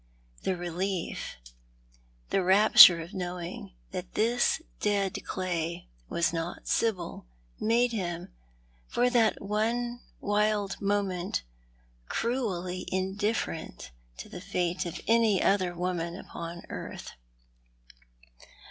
The 0.41 0.57
relief, 0.57 1.35
the 2.31 2.41
rapture 2.43 2.99
of 3.01 3.13
knowing 3.13 3.73
that 3.91 4.15
this 4.15 4.59
dead 4.79 5.23
clay 5.25 5.89
was 6.09 6.33
not 6.33 6.67
Sibyl, 6.67 7.27
made 7.59 7.91
him, 7.91 8.33
for 8.87 9.11
that 9.11 9.39
one 9.43 10.01
wild 10.19 10.81
moment, 10.81 11.43
cruelly 12.09 12.87
indifferent 12.91 13.91
to 14.17 14.27
the 14.27 14.41
fate 14.41 14.87
of 14.87 14.99
any 15.05 15.39
other 15.39 15.75
woman 15.75 16.15
upon 16.15 16.63
earth. 16.69 17.11